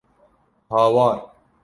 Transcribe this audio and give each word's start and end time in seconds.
Hawar! 0.69 1.21